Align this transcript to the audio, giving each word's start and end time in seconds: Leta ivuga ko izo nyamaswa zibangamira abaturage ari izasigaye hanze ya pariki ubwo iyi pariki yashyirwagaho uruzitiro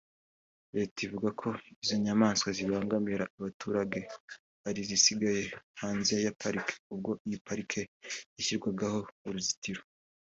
Leta 0.75 0.97
ivuga 1.07 1.29
ko 1.41 1.49
izo 1.81 1.95
nyamaswa 2.05 2.47
zibangamira 2.57 3.23
abaturage 3.37 3.99
ari 4.67 4.79
izasigaye 4.83 5.41
hanze 5.81 6.13
ya 6.25 6.33
pariki 6.41 6.75
ubwo 6.93 7.11
iyi 7.25 7.37
pariki 7.47 7.81
yashyirwagaho 8.35 8.99
uruzitiro 9.27 9.81